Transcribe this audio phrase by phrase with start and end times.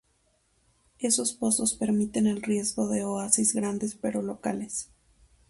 [0.97, 4.89] Esos pozos permiten el riego de oasis grandes pero locales.